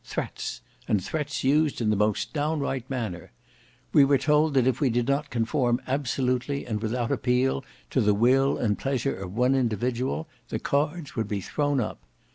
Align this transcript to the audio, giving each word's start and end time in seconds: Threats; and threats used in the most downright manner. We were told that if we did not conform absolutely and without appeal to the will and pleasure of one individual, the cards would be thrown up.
Threats; 0.03 0.61
and 0.87 0.99
threats 1.03 1.43
used 1.43 1.79
in 1.79 1.91
the 1.91 1.95
most 1.95 2.33
downright 2.33 2.89
manner. 2.89 3.31
We 3.93 4.03
were 4.03 4.17
told 4.17 4.55
that 4.55 4.65
if 4.65 4.81
we 4.81 4.89
did 4.89 5.07
not 5.07 5.29
conform 5.29 5.79
absolutely 5.85 6.65
and 6.65 6.81
without 6.81 7.11
appeal 7.11 7.63
to 7.91 8.01
the 8.01 8.15
will 8.15 8.57
and 8.57 8.79
pleasure 8.79 9.13
of 9.15 9.35
one 9.37 9.53
individual, 9.53 10.27
the 10.49 10.57
cards 10.57 11.15
would 11.15 11.27
be 11.27 11.39
thrown 11.39 11.79
up. 11.79 11.99